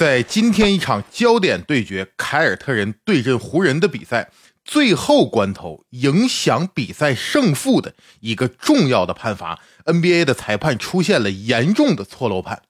[0.00, 4.30] 在今天一场焦点对决，凯尔特人对阵湖人的比赛，
[4.64, 12.62] 最后关头影响比赛胜负的一个重要的判罚，NBA 的裁判出现了严重的错漏判。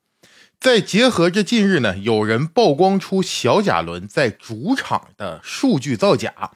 [0.58, 6.50] 再结合着近日呢，有人曝光出小贾伦在主场的数据造假，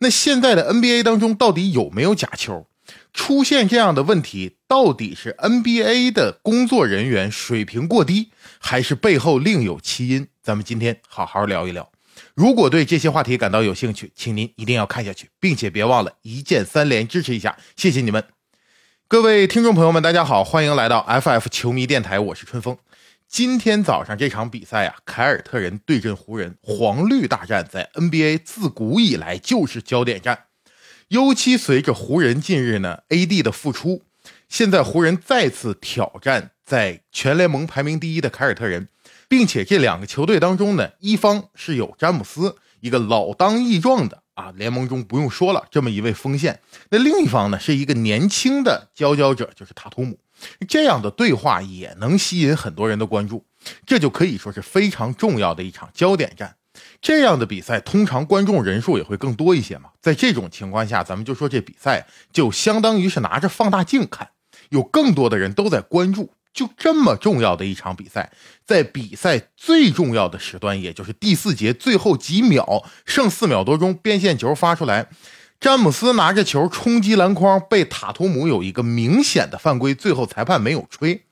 [0.00, 2.66] 那现在的 NBA 当中到底有没有假球？
[3.14, 10.28] 出现这样的问题，到底是 NBA 的工作人员水平过低，还是背后另有其因？
[10.42, 11.90] 咱们今天好好聊一聊。
[12.34, 18.24] 如果对这些话题感到有兴趣，请您一定要看下去，并且别忘了一键三连支持一下，谢谢你们！
[19.06, 22.76] 各位听众朋友们，大家好，欢迎来到 FF 球迷电台，我是春风。
[23.28, 30.46] 今天早上这场比赛啊，凯尔特人对阵湖人，黄绿大战在 NBA 自古以来就是焦点战。
[31.08, 34.02] 尤其随着湖人近日呢，AD 的复出，
[34.48, 38.88] 现在湖人再次挑战在全联盟排名第一的凯尔特人，
[39.26, 50.18] 并且这两个球队当中呢，一方是有詹姆斯，一个老当益壮的啊，联盟中不用说了这么一位锋线，那另一方呢是一个年轻的佼佼者，就是塔图姆，
[50.68, 53.46] 这样的对话也能吸引很多人的关注，
[53.86, 56.54] 这就可以说是非常重要的一场焦点战。
[57.00, 59.88] 这样的比赛通常观众人数也会更多一些嘛。
[60.02, 64.28] 在这种情况下，咱们就说这比赛就相当于是拿着放大镜看，
[64.68, 66.30] 有更多的人都在关注。
[66.58, 68.32] 就这么重要的一场比赛，
[68.66, 75.06] 在比赛最重要的时段，也就是第四节最后几秒，剩四秒多钟，边线球发出来，
[75.60, 81.22] 詹姆斯拿着球冲击篮筐，被塔图姆有一个明显的犯规，最后裁判没有吹。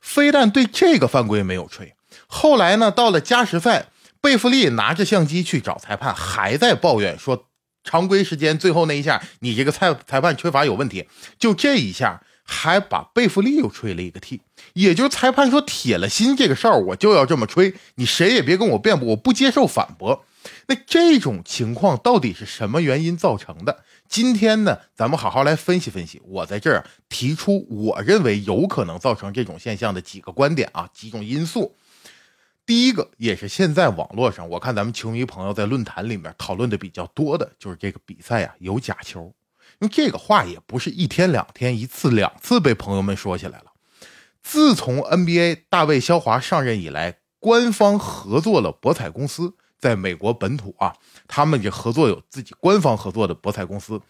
[0.00, 1.96] 非但对这个犯规没有吹，
[2.28, 3.88] 后来呢，到了加时赛。
[4.20, 7.46] 贝弗利拿着相机去找裁判，还在抱怨说，
[7.84, 11.08] 常规时间最后那一下，你这个裁裁判吹罚有问题。
[11.38, 14.40] 就这一下，还把贝弗利又吹了一个 T。
[14.72, 20.24] 也就是裁判说铁了心，这个事儿我就要这么吹，你谁也别跟我辩驳，我不接受反驳。
[20.66, 23.84] 那这种情况到底是什么原因造成的？
[24.08, 26.22] 今天呢，咱们好好来分析分析。
[26.24, 31.76] 我在这儿提出我认为有可能造成这种现象的几个观点啊，几种因素。
[32.64, 39.32] 第一个也是现在网络上，我看咱们球迷朋友在论坛里面讨论的比较多的，就是这个比赛啊有假球，
[39.80, 43.66] 因为这个话也不是一天两天一次两次被朋友们说起来了。
[44.42, 50.94] 自从 NBA 大卫肖华上任以来，官方合作了博彩公司，在美国本土啊，
[51.26, 54.00] 他们这合作有自己官方合作的博彩公司。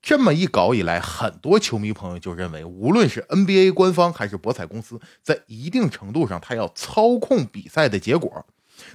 [0.00, 8.46] 这么一搞以来，很多球迷朋友就认为，无论是 NBA 官方还是博彩公司，在一定程度上，他要操控比赛的结果。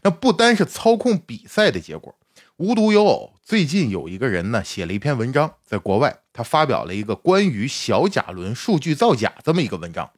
[0.01, 2.15] 那不单是操控比赛的结果，
[2.57, 10.11] 无独有偶，最近有一个人呢写了一篇文章，在国外，他发表了一个关于小贾伦数据造假这么一个文章。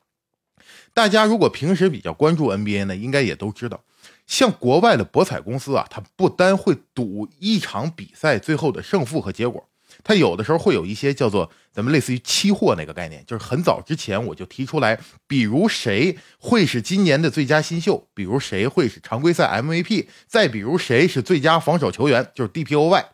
[0.94, 3.81] 大家如果平时比较关注 NBA 呢，应该也都知道，
[4.28, 9.69] 像国外的博彩公司啊，它不单会赌一场比赛最后的胜负和结果。
[10.03, 23.06] 它有的时候会有一些叫做咱们类似于期货那个概念，就是很早之前我就提出来，比如谁会是今年的最佳新秀，比如谁会是常规赛 MVP，再比如谁是最佳防守球员，就是 DPOY。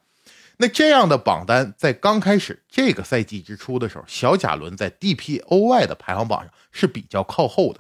[0.58, 7.80] 那这样的榜单在刚开始这个赛季之初的时候，小贾伦在 DPOY 的排行榜上是比较靠后的。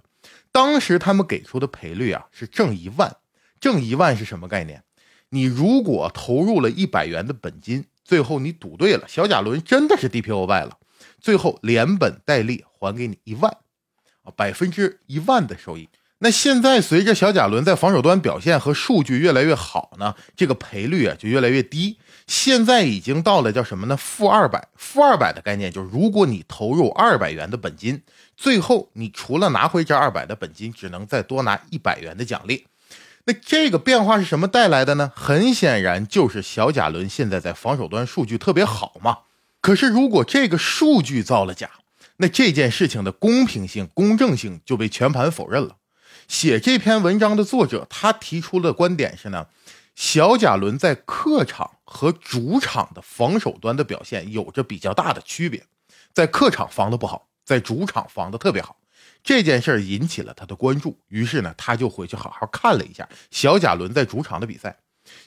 [0.52, 3.16] 当时他们给出的赔率啊是挣一万，
[3.60, 4.84] 挣一万是什么概念？
[5.32, 7.84] 你如果投入了一百元的本金。
[8.04, 10.78] 最后你赌对了，小贾伦真的是 DPOY 了，
[11.22, 13.50] 最后连本带利还给你一万，
[14.24, 15.88] 啊，百分之一万的收益。
[16.18, 22.00] 那现在随着小贾伦在防守端表现和数据越来越好呢，这个赔率啊就越来越低。
[22.28, 23.96] 现在已经到了叫什么呢？
[23.96, 28.02] 负二百，负二百的概念就是，如果你投入二百元的本金，
[28.36, 32.66] 最后你除了拿回这二百的本金，只能再多拿一百元的奖励。
[33.26, 35.12] 那这个变化是什么带来的呢？
[35.16, 39.20] 很显然就是小贾伦现在在防守端数据特别好嘛。
[39.62, 41.70] 可是如果这个数据造了假，
[42.18, 45.78] 那这件事情的公平性、公正性就被全盘否认了。
[46.28, 49.48] 写这篇文章的作者他提出的观点是呢，
[49.96, 55.66] 小贾伦在客场和主场的防守端的表现有着比较大的区别，
[56.14, 58.78] 在客场防的不好，在主场防的特别好。
[59.24, 64.78] 这件事引起了他的关注，于是呢，他就回去好好看了一下小贾伦在主场的比赛。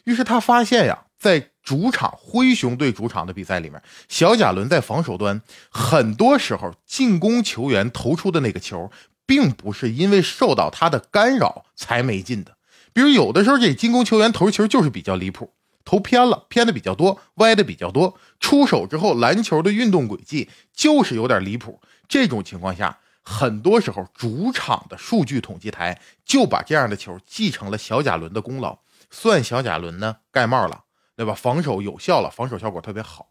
[0.04, 8.90] 于是他发现呀，在主场灰熊队主场的比赛里面，小贾伦在防守端很多时候进攻球员投出的那个球，
[9.26, 12.56] 并不是因为受到他的干扰才没进的。
[12.92, 15.52] 比如有的时候这进攻球员投球就是比较离谱，
[15.84, 21.80] 投偏了，偏的比较多，歪的比较多，出手之后篮球的运动轨迹就是有点离谱。
[22.08, 22.98] 这种情况下。
[23.24, 28.78] 很多时候主场的数据统计台就把这样的球继承了小贾伦的功劳，
[29.10, 30.84] 算小贾伦呢盖帽了，
[31.16, 31.34] 对吧？
[31.34, 33.30] 防守有效了，防守效果特别好。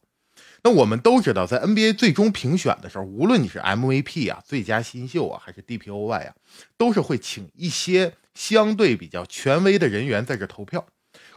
[0.63, 6.33] 那我们都知道，在 NBA 最终评选的时候，无论你是 MVP 啊、最佳新秀啊，还是 DPOY 啊，
[6.77, 10.85] 都是会请一些相对比较权威的人员在这投票。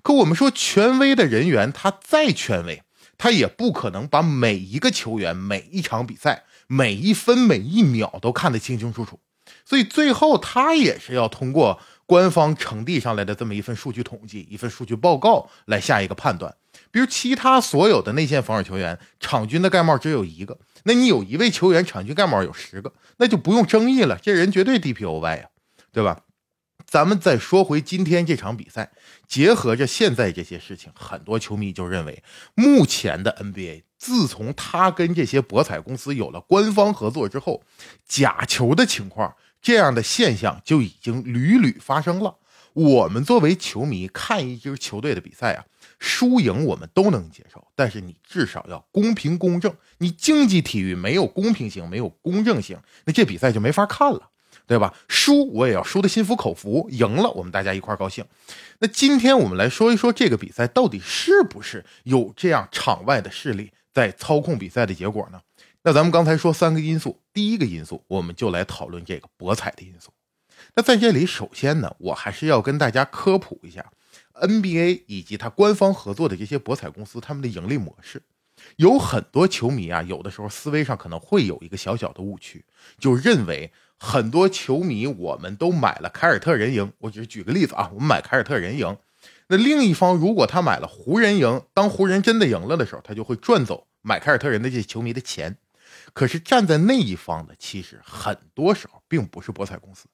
[0.02, 2.84] 可我们说，权威的人员他再权威，
[3.18, 9.18] 他也不可能把每一个球员、每一场比赛、每一分每一秒都看得清清楚楚。
[9.64, 16.54] 所以最后他也是要通过官方呈递上来的这么一份数据统计、一份数据报告来下一个判断。
[16.90, 25.48] 比如其他所有的内线防守球员，场均的盖帽只有一个，那你有一位球员场均盖帽有十个，那就不用争议了，这人绝对 DPOY 呀，
[25.92, 26.20] 对吧？
[26.86, 28.90] 咱们再说回今天这场比赛，
[29.26, 32.22] 结合着现在这些事情，很多球迷就认为，
[32.54, 37.62] 目前的 NBA 自从他跟这些博彩公司有了官方合作之后，
[38.06, 42.36] 假球的情况这样的现象就已经屡屡发生了。
[42.72, 45.64] 我们作为球迷看一支球队的比赛啊。
[45.98, 49.74] 输赢我们都能接受，但是你至少要公平公正。
[49.96, 54.28] 你竞技体育没有公平性，没有公正性，那这比赛就没法看了，
[54.66, 54.92] 对吧？
[55.08, 58.24] 输我也要输的心服口服，赢了我们大家一块儿高兴。
[58.80, 65.40] 那今天我们来说一说这个比赛到底是不是有这样场外的势力在操控比赛的结果呢？
[65.82, 70.10] 那咱们刚才说三个因素，第一个因素我们就来讨论这个博彩的因素。
[70.74, 73.84] 那在这里，首先呢，我还是要跟大家科普一下。
[74.34, 78.20] NBA 以及他官方合作的这些博彩公司，他们的盈利模式，
[78.76, 82.64] 有很多球迷啊，有的时候思维上可能会有一个小小的误区，
[82.98, 86.92] 就认为很多球迷我们都买了凯尔特人赢。
[86.98, 88.96] 我只是举个例子啊，我们买凯尔特人赢，
[89.48, 95.56] 那另一方如果他买了湖人赢，当湖人真的赢了的时候，他就会赚走买凯尔特人的这些球迷的钱。
[96.12, 100.06] 可是站在那一方的，其实很多时候并不是博彩公司。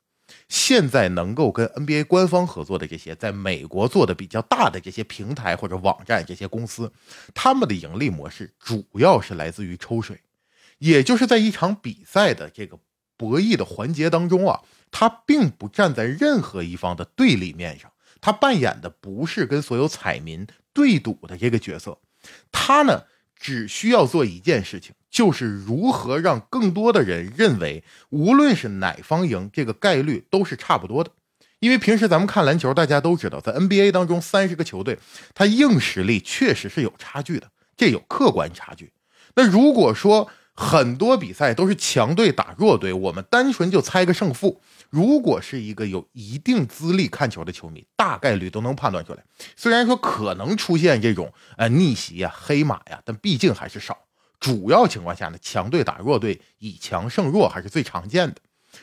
[0.48, 6.90] 现在能够跟 NBA 官方合作的这些，在美国做的比较大的这些平台或者网站这些公司，
[7.34, 10.20] 他们的盈利模式主要是来自于抽水，
[10.78, 12.78] 也就是在一场比赛的这个
[13.22, 14.60] 博弈的环节当中啊，
[14.90, 17.88] 他并不站在任何一方的对立面上，
[18.20, 21.96] 他扮演的不是跟所有彩民对赌的这个角色，
[22.50, 23.04] 他呢
[23.36, 24.92] 只需要做一件事情。
[25.08, 31.10] 就是如何让更多的人认为，无论是哪方赢，这个概率都是差不多的。
[31.60, 34.98] 因为平时咱们看篮球，大家都知道，在 NBA 当中，三十个球队，
[35.34, 38.90] 它硬实力确实是有差距的，这有客观差距。
[39.34, 40.30] 那如果说
[40.62, 49.24] 很多比赛都是强队打弱队，我们单纯就猜个胜负，如果是一个有一定资历看球的球迷，大概率都能判断出来。
[49.56, 53.98] 虽然说可能出现这种呃逆袭呀、黑马呀，但毕竟还是少。
[54.38, 58.36] 主要情况下呢，强队打弱队，以强胜弱还是最常见的。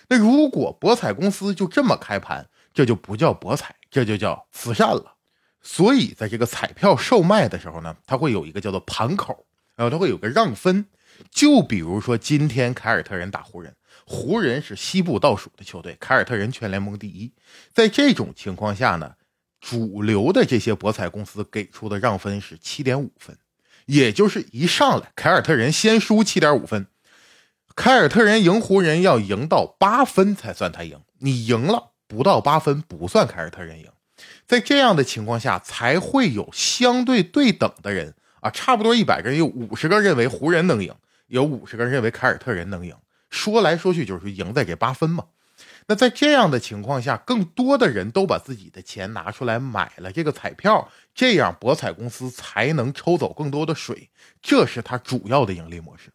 [0.09, 5.15] 那如果博彩公司就这么开盘，这就不叫博彩，这就叫慈善了。
[5.61, 9.45] 所以在这个彩票售卖的时候呢，它会有一个叫做盘口，
[9.75, 10.85] 然后它会有个让分。
[11.31, 13.75] 就比如说今天凯尔特人打湖人，
[14.06, 17.31] 湖人是西部倒数的球队，凯尔特人全联盟第一。
[17.74, 19.13] 在这种情况下呢，
[19.60, 23.38] 主流的这些博彩公司给出的让分是七点五分。
[23.86, 26.86] 也就是一上来，凯尔特人先输七点五分，
[27.75, 33.88] 凯尔特人赢湖人要赢到八分才算他赢，你赢了不到八分不算凯尔特人赢，
[34.45, 40.93] 在这样的情况下才会有相对对等的人啊，差不多一百个人有五十个认为湖人能赢，
[41.29, 42.95] 有五十个人认为凯尔特人能赢，
[43.29, 45.25] 说来说去就是赢在这八分嘛。
[45.88, 54.09] 那在这样的情况下，更多的人都把自己的钱拿出来买了这个彩票，这样博彩公司才能抽走更多的水，
[54.41, 56.12] 这是它主要的盈利模式。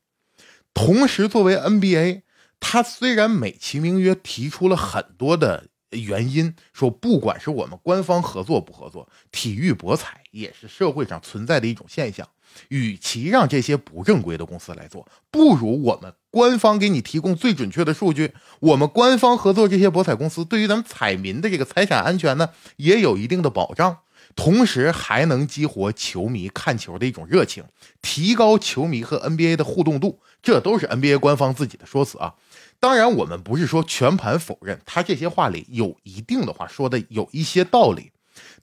[0.72, 2.22] 同时，作为 NBA，
[2.60, 12.28] 它虽然美其名曰提出了很多的原因，说不管是我们官方合作不合作，体育博彩也是社会上存在的一种现象。
[12.68, 18.32] 与其让这些不正规的公司来做，不如我们官方给你提供最准确的数据。
[18.60, 23.98] 我们官方合作这些博彩公司，对于咱们彩民的这个财产安全呢，也有一定的保障，
[24.34, 27.64] 同时还能激活球迷看球的一种热情，
[28.02, 30.20] 提高球迷和 NBA 的互动度。
[30.42, 32.34] 这都是 NBA 官方自己的说辞啊。
[32.78, 38.10] 当然，我们不是说全盘否认他这些话里有一定的话说的有一些道理。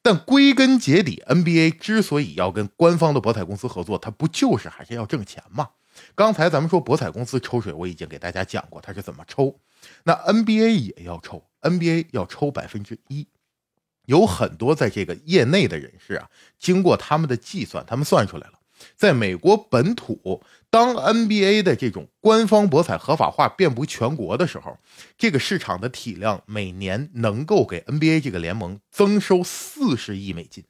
[0.01, 5.69] 但归根结底，NBA 之所以要跟官方的博彩公司合作，它不就是还是要挣钱吗？
[6.15, 9.59] 刚才咱们说博彩公司抽水，我已经给大家讲过它是怎么抽。
[10.03, 13.27] 那 NBA 也要抽，NBA 要抽百分之一。
[14.05, 18.53] 有很多在这个业内的人士啊，经过他们的计算，他们算出来了，
[18.95, 24.77] 在美国本土，当 NBA 的这种官方博彩合法化遍布全国的时候，
[25.17, 30.63] 这个市场的体量每年能够给 NBA 这个联盟增收四十亿美金。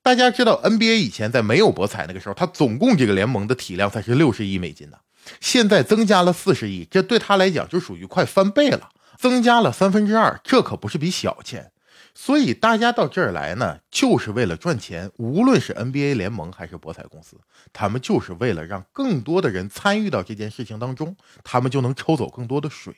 [0.00, 4.98] 大家知道，NBA 以前在没有博彩那个时候，它总共这个联盟的体量才是六十亿美金的，
[5.40, 11.72] 现在增加了四十亿，这对他来讲就属于快翻倍了，增加了三分之二，这可不是笔小钱。
[12.20, 15.08] 所以大家到这儿来呢，就是为了赚钱。
[15.18, 17.40] 无论是 NBA 联盟还是博彩公司，
[17.72, 22.92] 他们就是为了让更多的人参与到这件事情当中，他们就能抽走更多的水。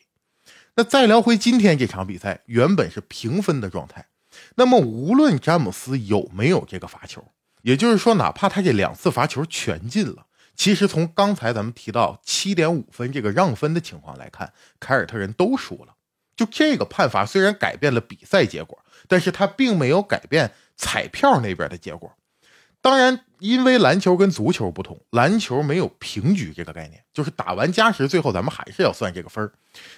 [0.74, 4.06] 那再聊回今天这场比赛，原本是平分的状态。
[4.54, 7.22] 那么无论詹姆斯有没有这个罚球，
[7.60, 10.24] 也就是说，哪怕他这两次罚球全进了，
[10.56, 15.96] 其实从刚才咱们提到七点五分这个让分的情况来看，凯尔特人都输了。
[16.40, 18.78] 就这个判罚虽然改变了比赛结果。
[19.08, 22.12] 但是他并没有改变彩票那边的结果。
[22.80, 29.50] 当然，因为篮球跟足球不同，篮球没有平局这个概念，就是打完加时，最后咱们还是要算这个分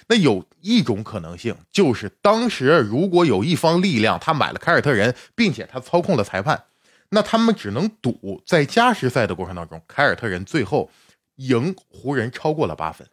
[0.07, 6.63] 那有一种可能性，就是当时如果有一方力量他买了凯尔特人，并且他操控了裁判，
[7.09, 10.89] 那他们只能赌在加时赛的过程当中，凯尔特人最后
[11.35, 13.07] 赢湖人超过了八分。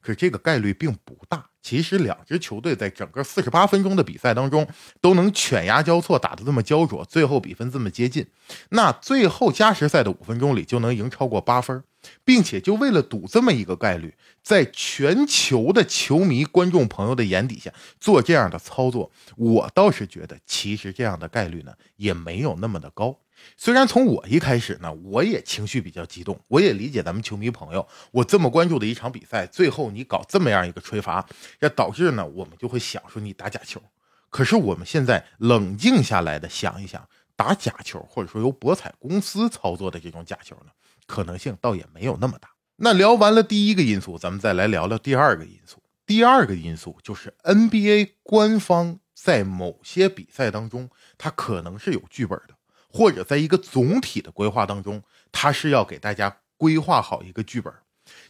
[0.00, 1.51] 可这个概率并不大。
[1.62, 4.66] 其实两支球队在整个四十八分钟的比赛当中
[5.00, 8.26] 都能犬牙交错打得这么焦灼，最后比分这么接近，
[8.70, 11.82] 那最后加时赛的五分钟里就能赢超过八分，
[12.24, 23.16] 并且就为了赌这么一个概率，在全球的球迷观众朋友的眼底下做这样的操作，我倒是觉得其实这样的概率呢也没有那么的高。
[23.56, 31.26] 虽然从我一开始呢，我也情绪比较激动，我也理解咱们球迷朋友，我这么关注的一场比赛，最后你搞这么样一个吹罚，
[31.60, 33.82] 这导致呢，我们就会想说你打假球。
[34.30, 40.72] 可是我们现在冷静下来的想一想，打假球或者说由博彩公司操作的这种假球呢，
[41.06, 42.48] 可能性倒也没有那么大。
[42.76, 45.82] 那聊完了第一个因素，咱们再来聊聊第二个因素。
[46.06, 52.54] 第二个因素就是 NBA 官方在某些比赛当中，它可能是有剧本的。
[52.92, 57.72] 或者在一个总体的规划当中，他是要给大家规划好一个剧本。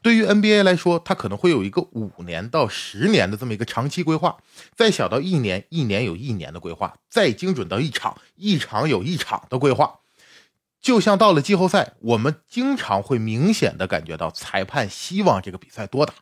[0.03, 4.37] 对于 NBA 来说，他可能会有一个五年到十年的这么一个长期规划；
[4.77, 10.01] 再小到一年，一年有一年的规划；再精准到一场，一场有一场的规划。
[10.81, 16.15] 就像到了季后赛，我们经常会明显的感觉到裁判希望这个比赛多打，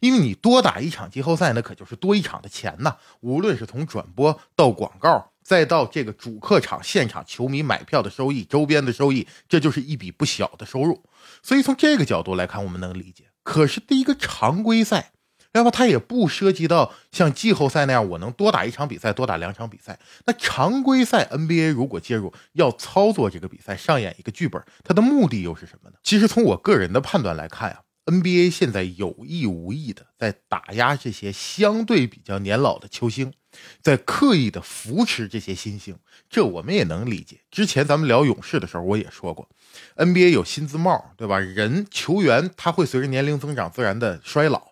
[0.00, 2.96] 因为你多打一场季后赛，那可就是多一场的钱呐。
[3.20, 5.30] 无论是从转播到广告。
[5.48, 11.02] 再到这个主客场现场球迷买票的收益、周边的收益，这就是一笔不小的收入。
[11.42, 13.24] 所以从这个角度来看，我们能理解。
[13.42, 15.12] 可是第一个常规赛，
[15.54, 19.98] 那么它也不涉及到像季后赛那样，我能多打一场比赛、多打两场比赛。
[20.26, 25.96] 那常规赛 NBA 如果介入，要操作这个比赛、上演一个剧本，它的目的又是什么呢？
[26.02, 33.32] 其实从我个人的判断来看啊，NBA 现在有意无意的在打压这些相对比较年老的球星。
[33.82, 35.96] 在刻意的扶持这些新星，
[36.30, 37.40] 这我们也能理解。
[37.50, 39.48] 之前咱们聊勇士的时候，我也说过
[39.96, 41.38] ，NBA 有薪资帽，对吧？
[41.38, 44.62] 人球员他会随着年龄增长自然的衰老。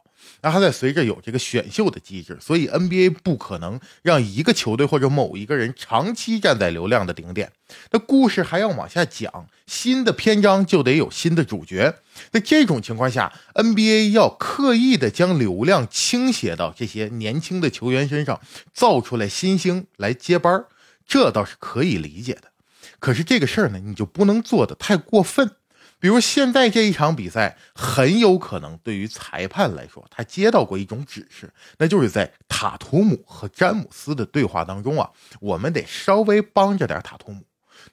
[0.43, 7.53] 那还在随着有这个选秀的机制，所以 NBA 不可能让一个球队或者某一个人长期站在流量的顶点。
[7.91, 11.97] 那故事还要往下讲，新的篇章就得有新的主角。
[12.31, 18.41] 在这种情况下，NBA 要刻意的将流量倾斜到这些年轻的球员身上，
[18.73, 20.65] 造出来新星来接班
[21.07, 22.53] 这倒是可以理解的。
[22.99, 25.51] 可是这个事儿呢，你就不能做的太过分。
[25.99, 35.11] 比如现在这一场比赛，很有可能对于裁判来说，他接到过一种指示，那就是在塔图姆和詹姆斯的对话当中啊，
[35.41, 37.43] 我们得稍微帮着点塔图姆。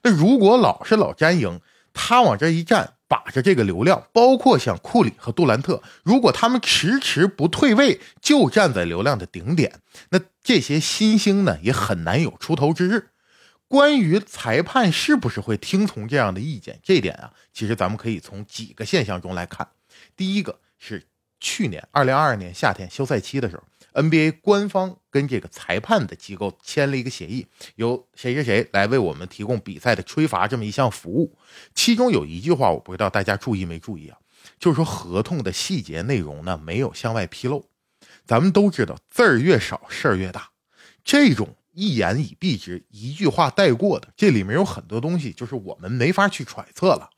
[0.02, 1.60] 那如果老是老詹赢，
[1.92, 9.80] 他往这一站，把着这个流量，包括像库里和杜兰特，如果他们迟迟不退位，就站在流量的顶点，
[10.10, 13.08] 那这些新星呢，也很难有出头之日。
[13.66, 19.68] 关于裁判是不是会听从这样的意见，这点啊，其实咱们可以从几个现象中来看。
[20.16, 21.06] 第一个是
[21.40, 23.62] 去年二零二二年夏天休赛期的时候
[23.94, 31.36] ，NBA 官方跟这个裁判的机构签了一个协议，由谁谁谁来为我们提供比赛的吹罚这么一项服务。
[31.74, 34.18] 其中有一句话，我不知道大家注意没注意啊，
[34.58, 37.68] 就是说合同的细节内容呢没有向外披露。
[38.24, 40.50] 咱们都知道，字儿越少事儿越大，
[41.02, 41.56] 这种。
[41.74, 47.10] 一言以蔽之，一句话带过的，这里面有很多东西，就是我们没法去揣测了。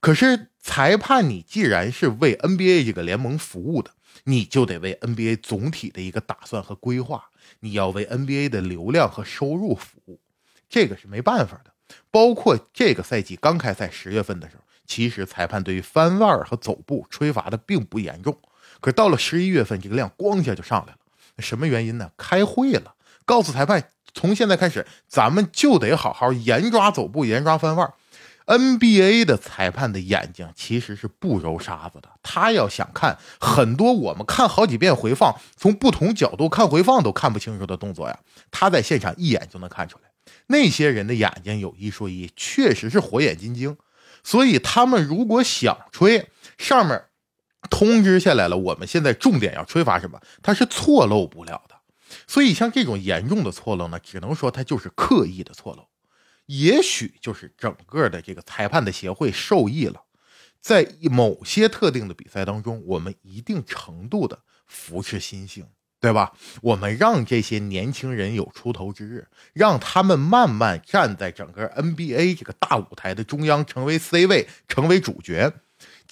[0.00, 3.92] 可是裁判，你既然是为 NBA 这个联盟服务的，
[4.24, 7.24] 你就得为 NBA 总体的一个打算和规划，
[7.60, 10.20] 你要为 NBA 的流量和收入服务，
[10.68, 11.72] 这个是没办法的。
[12.10, 18.36] 包括这个赛季刚开赛十月份的时候，其实裁判对于翻腕和走步吹罚的并不严重。
[18.80, 20.98] 可到了十一月份，这个量咣一下就上来了。
[21.38, 22.10] 什么原因呢？
[22.16, 22.94] 开会了，
[23.24, 27.92] 告诉裁判，从现在开始，咱们就得好好严抓走步，严抓翻腕。
[28.44, 38.18] NBA 的裁判的眼睛其实是不揉沙子的，他要想看很多我们看好几遍回放，从不同角度看回放都看不清楚的动作呀，
[38.50, 40.10] 他在现场一眼就能看出来。
[40.48, 43.76] 那些人的眼睛有一说一，确实是火眼金睛，
[44.24, 47.00] 所以他们如果想吹，上面
[47.70, 51.71] 通知下来了，我们现在重点要吹罚什么，他是错漏不了的。
[52.26, 55.86] 所以像这种严重的错漏呢，只能说他就是刻意的错漏。
[56.46, 60.02] 也许就是整个的这个裁判的协会受益了，
[60.60, 65.64] 在某些特定的比赛当中，我们一定程度的扶持新星，
[66.00, 66.32] 对吧？
[66.60, 75.52] 我们让这些年轻人有出头之日，让他们慢慢站在整个 NBA 这个大舞台的中央，成为 C 位，成为主角。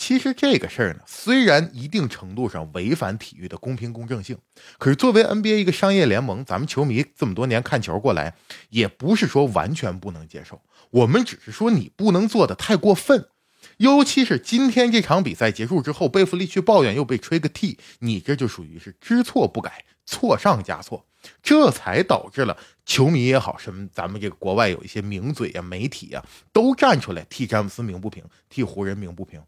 [0.01, 4.39] 其实这个事儿呢，虽然一定程度上违反体育的公平公正性，
[4.79, 8.35] 可是作为 NBA 一个商业联盟，咱们球迷这么多年看球过来，
[8.71, 10.63] 也不是说完全不能接受。
[10.89, 13.29] 我们只是说你不能做的太过分，
[13.77, 21.05] 尤其是今天这场比赛结束之后，贝弗利去抱怨又被吹个 T，你这就属于是知错不改，错上加错，
[21.43, 29.39] 这才导致了球迷也好，什么咱们这个国外有一些名嘴啊、媒体啊，都站出来替詹姆斯鸣不平，替湖人鸣不平。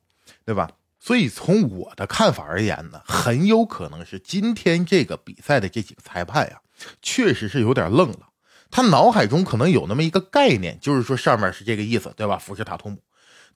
[0.44, 0.70] 对吧？
[0.98, 6.60] 所以从我的看法而言呢，很有可能是今天这个比赛的这几个裁判呀，
[7.02, 8.28] 确实是有点愣了。
[8.70, 12.38] 他脑海中可能有那么一个概念，就是说上面是这个意思，对吧？
[12.38, 12.98] 福士塔图姆，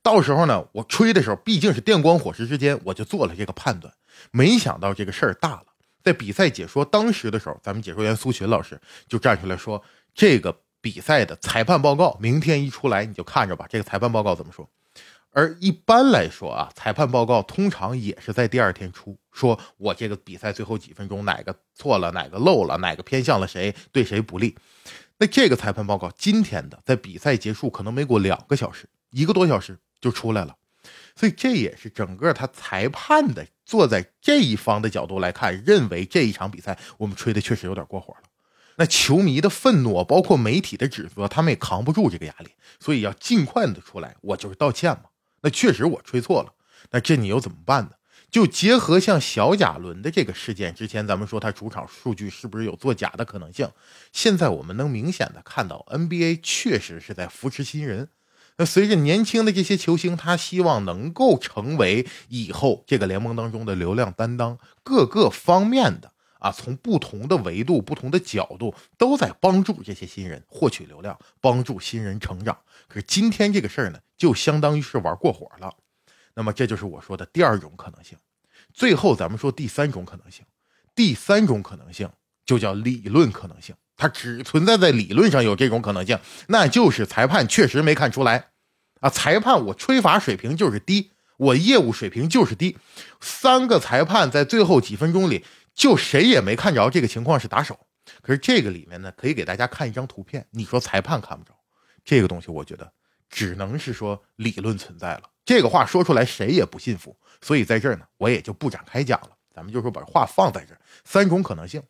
[0.03, 3.95] 到时候呢，我吹的时候毕竟是电光火石之间，我就做了这个判断。
[4.33, 5.67] 没想到这个事儿大了，
[6.03, 9.83] 在比赛解说当时的时候，咱们解说员苏群老师就站出来说，
[10.15, 14.69] 这个比赛的裁判报告明天一出来，你就看着吧，这个裁判报告怎么说。
[15.37, 24.57] 而一般来说啊，裁判报告通常也是在第二天出，说我这个比赛最后几分钟哪个错了，哪个漏了，哪个偏向了谁，对谁不利。
[25.19, 30.57] 那这个裁判报告今天的，在比赛结束可能没过两个小时，一个多小时就出来了。
[31.15, 38.29] 所以这也是整个他裁判的坐在这一方的角度来看，认为这一场比赛我们吹的确实有点过火了。
[38.77, 42.49] 那球迷的愤怒，包括媒体的指责，他们也扛不住这个压力，
[42.81, 45.11] 所以要尽快的出来，我就是道歉嘛。
[45.43, 46.53] 那确实我吹错了，
[46.91, 47.91] 那这你又怎么办呢？
[48.29, 53.71] 就结合像小贾伦的这个事件，之前咱们说他主场数据是不是有作假的可能性？
[54.13, 58.09] 现在我们能明显的看到，NBA 确实是在扶持新人。
[58.59, 72.59] 那随着年轻的这些球星，他希望能够成为以后这个联盟当中的流量担当，各个方面的啊，从不同的维度、不同的角度，都在帮助这些新人获取流量，帮助新人成长。
[72.89, 75.75] 可是今天这个事儿呢，就相当于是玩过火了。
[76.35, 78.19] 那么这就是我说的第二种可能性。
[78.75, 80.45] 最后咱们说第三种可能性，
[80.95, 82.11] 第三种可能性
[82.45, 86.19] 就叫理论可能性，它只存在在理论上有这种可能性，
[86.49, 88.51] 那就是裁判确实没看出来
[89.01, 89.09] 啊。
[89.09, 92.77] 裁判我吹罚水平就是低，我业务水平就是低。
[93.21, 95.43] 三个裁判在最后几分钟里，
[95.77, 97.79] 就谁也没看着这个情况是打手。
[98.23, 101.55] 可是这个里面呢，可以给大家看一张图片，你说裁判看不着？
[102.05, 102.93] 这个东西，我觉得
[103.29, 105.25] 只能是说理论存在了。
[105.45, 107.17] 这个话说出来，谁也不信服。
[107.41, 109.31] 所以在这儿呢，我也就不展开讲了。
[109.55, 111.83] 咱们就说把话放在这儿，三种可能性。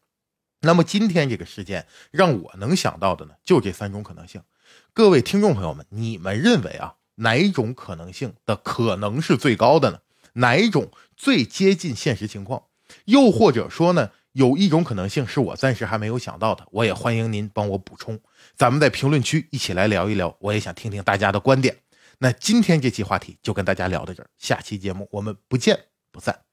[0.61, 4.43] 那么今天这个事件让我能想到的呢，就这三种可能性。
[4.93, 10.01] 各位听众朋友们，你们认为啊，哪一种可能性的可能是最高的呢？
[10.35, 12.65] 哪一种最接近现实情况？
[13.05, 14.11] 又或者说呢？
[14.33, 18.21] 有一种可能性是我暂时还没有想到的，我也欢迎您帮我补充。
[18.55, 21.79] 咱们在评论区一起来聊一聊，我也想听听大家的观点。
[22.19, 25.79] 那今天这期话题就跟大家聊到这儿，下期节目我们不见
[26.13, 26.46] 不散。